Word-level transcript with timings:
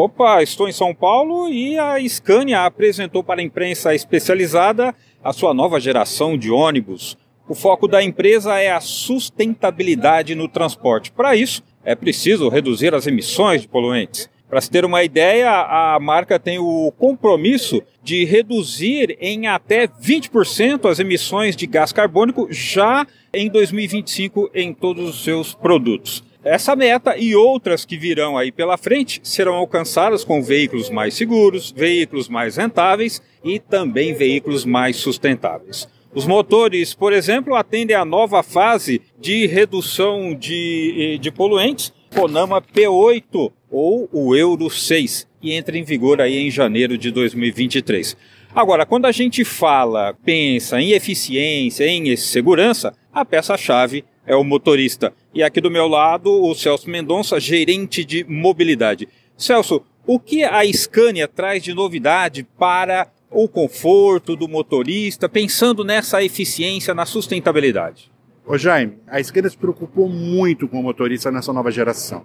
Opa, 0.00 0.44
estou 0.44 0.68
em 0.68 0.72
São 0.72 0.94
Paulo 0.94 1.48
e 1.48 1.76
a 1.76 1.96
Scania 2.08 2.64
apresentou 2.64 3.24
para 3.24 3.40
a 3.40 3.44
imprensa 3.44 3.92
especializada 3.96 4.94
a 5.24 5.32
sua 5.32 5.52
nova 5.52 5.80
geração 5.80 6.38
de 6.38 6.52
ônibus. 6.52 7.18
O 7.48 7.54
foco 7.56 7.88
da 7.88 8.00
empresa 8.00 8.60
é 8.60 8.70
a 8.70 8.78
sustentabilidade 8.78 10.36
no 10.36 10.46
transporte. 10.46 11.10
Para 11.10 11.34
isso, 11.34 11.64
é 11.84 11.96
preciso 11.96 12.48
reduzir 12.48 12.94
as 12.94 13.08
emissões 13.08 13.62
de 13.62 13.66
poluentes. 13.66 14.30
Para 14.48 14.60
se 14.60 14.70
ter 14.70 14.84
uma 14.84 15.02
ideia, 15.02 15.50
a 15.50 15.98
marca 15.98 16.38
tem 16.38 16.60
o 16.60 16.92
compromisso 16.96 17.82
de 18.00 18.24
reduzir 18.24 19.18
em 19.20 19.48
até 19.48 19.88
20% 19.88 20.88
as 20.88 21.00
emissões 21.00 21.56
de 21.56 21.66
gás 21.66 21.90
carbônico 21.90 22.46
já 22.50 23.04
em 23.34 23.50
2025 23.50 24.48
em 24.54 24.72
todos 24.72 25.08
os 25.08 25.24
seus 25.24 25.54
produtos. 25.54 26.22
Essa 26.50 26.74
meta 26.74 27.14
e 27.14 27.36
outras 27.36 27.84
que 27.84 27.98
virão 27.98 28.38
aí 28.38 28.50
pela 28.50 28.78
frente 28.78 29.20
serão 29.22 29.52
alcançadas 29.52 30.24
com 30.24 30.42
veículos 30.42 30.88
mais 30.88 31.12
seguros, 31.12 31.70
veículos 31.70 32.26
mais 32.26 32.56
rentáveis 32.56 33.20
e 33.44 33.58
também 33.58 34.14
veículos 34.14 34.64
mais 34.64 34.96
sustentáveis. 34.96 35.86
Os 36.14 36.26
motores, 36.26 36.94
por 36.94 37.12
exemplo, 37.12 37.54
atendem 37.54 37.94
à 37.94 38.02
nova 38.02 38.42
fase 38.42 39.02
de 39.20 39.44
redução 39.44 40.34
de, 40.34 40.94
eh, 40.96 41.18
de 41.18 41.30
poluentes, 41.30 41.92
Conama 42.14 42.62
P8 42.62 43.52
ou 43.70 44.08
o 44.10 44.34
Euro 44.34 44.70
6, 44.70 45.28
que 45.42 45.52
entra 45.52 45.76
em 45.76 45.84
vigor 45.84 46.18
aí 46.18 46.38
em 46.38 46.50
janeiro 46.50 46.96
de 46.96 47.10
2023. 47.10 48.16
Agora, 48.54 48.86
quando 48.86 49.04
a 49.04 49.12
gente 49.12 49.44
fala, 49.44 50.14
pensa 50.24 50.80
em 50.80 50.92
eficiência, 50.92 51.86
em 51.86 52.16
segurança, 52.16 52.94
a 53.12 53.22
peça-chave 53.22 54.02
é 54.28 54.36
o 54.36 54.44
motorista. 54.44 55.12
E 55.34 55.42
aqui 55.42 55.58
do 55.58 55.70
meu 55.70 55.88
lado, 55.88 56.30
o 56.30 56.54
Celso 56.54 56.88
Mendonça, 56.88 57.40
gerente 57.40 58.04
de 58.04 58.24
mobilidade. 58.24 59.08
Celso, 59.36 59.82
o 60.06 60.20
que 60.20 60.44
a 60.44 60.60
Scania 60.70 61.26
traz 61.26 61.62
de 61.62 61.72
novidade 61.72 62.46
para 62.58 63.08
o 63.30 63.48
conforto 63.48 64.36
do 64.36 64.46
motorista, 64.46 65.28
pensando 65.28 65.82
nessa 65.82 66.22
eficiência, 66.22 66.92
na 66.94 67.06
sustentabilidade? 67.06 68.12
Ô 68.46 68.58
Jaime, 68.58 68.98
a 69.06 69.22
Scania 69.22 69.50
se 69.50 69.56
preocupou 69.56 70.08
muito 70.08 70.68
com 70.68 70.78
o 70.78 70.82
motorista 70.82 71.30
nessa 71.30 71.52
nova 71.52 71.70
geração. 71.70 72.24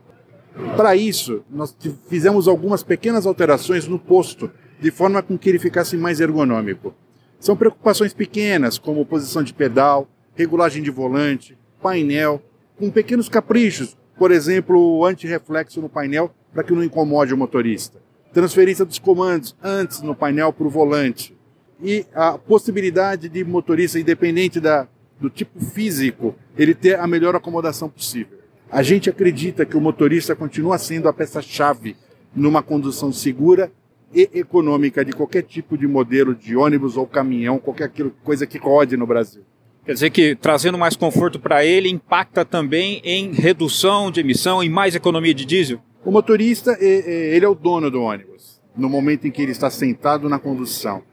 Para 0.75 0.95
isso, 0.95 1.43
nós 1.49 1.75
fizemos 2.09 2.47
algumas 2.49 2.83
pequenas 2.83 3.25
alterações 3.25 3.87
no 3.87 3.97
posto, 3.97 4.51
de 4.79 4.91
forma 4.91 5.23
com 5.23 5.37
que 5.37 5.49
ele 5.49 5.57
ficasse 5.57 5.95
mais 5.95 6.19
ergonômico. 6.19 6.93
São 7.39 7.55
preocupações 7.55 8.13
pequenas, 8.13 8.77
como 8.77 9.05
posição 9.05 9.41
de 9.41 9.53
pedal, 9.53 10.07
regulagem 10.35 10.83
de 10.83 10.91
volante, 10.91 11.57
painel, 11.83 12.41
com 12.77 12.89
pequenos 12.89 13.27
caprichos, 13.27 13.97
por 14.17 14.31
exemplo, 14.31 15.05
anti-reflexo 15.05 15.81
no 15.81 15.89
painel 15.89 16.31
para 16.53 16.63
que 16.63 16.73
não 16.73 16.83
incomode 16.83 17.33
o 17.33 17.37
motorista. 17.37 18.01
Transferência 18.33 18.85
dos 18.85 18.97
comandos 18.97 19.55
antes 19.61 20.01
no 20.01 20.15
painel 20.15 20.53
para 20.53 20.65
o 20.65 20.69
volante. 20.69 21.37
E 21.83 22.05
a 22.15 22.37
possibilidade 22.37 23.27
de 23.27 23.43
motorista, 23.43 23.99
independente 23.99 24.59
da, 24.59 24.87
do 25.19 25.29
tipo 25.29 25.59
físico, 25.59 26.33
ele 26.57 26.73
ter 26.73 26.97
a 26.97 27.05
melhor 27.05 27.35
acomodação 27.35 27.89
possível. 27.89 28.39
A 28.71 28.81
gente 28.81 29.09
acredita 29.09 29.65
que 29.65 29.75
o 29.75 29.81
motorista 29.81 30.35
continua 30.35 30.77
sendo 30.77 31.09
a 31.09 31.13
peça-chave 31.13 31.95
numa 32.33 32.63
condução 32.63 33.11
segura 33.11 33.71
e 34.13 34.29
econômica 34.33 35.03
de 35.03 35.11
qualquer 35.11 35.43
tipo 35.43 35.77
de 35.77 35.87
modelo 35.87 36.33
de 36.33 36.55
ônibus 36.55 36.95
ou 36.95 37.05
caminhão, 37.05 37.59
qualquer 37.59 37.91
coisa 38.23 38.47
que 38.47 38.57
rode 38.57 38.95
no 38.95 39.05
Brasil. 39.05 39.43
Quer 39.85 39.93
dizer 39.93 40.09
que 40.11 40.33
trazendo 40.33 40.77
mais 40.77 40.95
conforto 40.95 41.37
para 41.37 41.65
ele 41.65 41.89
impacta 41.89 42.45
também 42.45 43.01
em 43.03 43.33
redução 43.33 44.09
de 44.09 44.21
emissão 44.21 44.63
e 44.63 44.69
mais 44.69 44.95
economia 44.95 45.33
de 45.33 45.43
diesel? 45.43 45.79
O 46.05 46.11
motorista, 46.11 46.77
ele 46.81 47.43
é 47.43 47.49
o 47.49 47.53
dono 47.53 47.91
do 47.91 48.01
ônibus, 48.01 48.61
no 48.77 48.89
momento 48.89 49.27
em 49.27 49.31
que 49.31 49.41
ele 49.41 49.51
está 49.51 49.69
sentado 49.69 50.29
na 50.29 50.39
condução. 50.39 51.03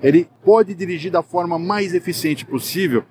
Ele 0.00 0.28
pode 0.44 0.74
dirigir 0.76 1.10
da 1.10 1.24
forma 1.24 1.58
mais 1.58 1.92
eficiente 1.92 2.46
possível, 2.46 3.02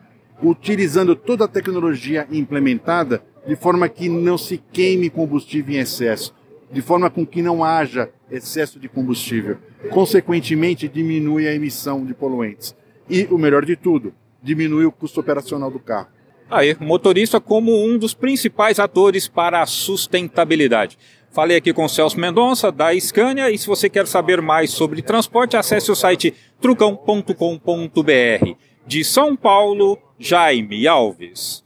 utilizando 0.42 1.18
toda 1.18 1.44
a 1.44 1.50
tecnologia 1.50 2.26
implementada 2.32 3.22
de 3.46 3.58
forma 3.58 3.90
que 3.90 4.08
não 4.08 4.38
se 4.38 4.58
queime 4.72 5.10
combustível 5.10 5.76
em 5.76 5.80
excesso, 5.80 6.34
de 6.72 6.82
forma 6.82 7.10
com 7.10 7.26
que 7.26 7.42
não 7.42 7.62
haja 7.62 8.10
excesso 8.32 8.80
de 8.80 8.88
combustível. 8.88 9.58
Consequentemente, 9.90 10.88
diminui 10.88 11.46
a 11.46 11.54
emissão 11.54 12.06
de 12.06 12.14
poluentes. 12.14 12.74
E 13.10 13.28
o 13.30 13.38
melhor 13.38 13.66
de 13.66 13.76
tudo, 13.76 14.14
diminui 14.42 14.86
o 14.86 14.92
custo 14.92 15.20
operacional 15.20 15.70
do 15.70 15.80
carro. 15.80 16.08
Aí, 16.50 16.76
motorista 16.80 17.40
como 17.40 17.86
um 17.86 17.98
dos 17.98 18.14
principais 18.14 18.80
atores 18.80 19.28
para 19.28 19.62
a 19.62 19.68
sustentabilidade. 19.68 20.98
Falei 21.32 21.58
aqui 21.58 21.72
com 21.72 21.86
o 21.86 21.90
Celso 21.90 22.20
Mendonça, 22.20 22.72
da 22.72 23.00
Scania, 23.00 23.52
e 23.52 23.58
se 23.58 23.68
você 23.68 23.88
quer 23.88 24.08
saber 24.08 24.42
mais 24.42 24.72
sobre 24.72 25.04
transporte, 25.04 25.56
acesse 25.56 25.92
o 25.92 25.96
site 25.96 26.34
trucão.com.br. 26.60 27.34
De 28.88 29.04
São 29.04 29.36
Paulo, 29.36 30.00
Jaime 30.18 30.88
Alves. 30.88 31.64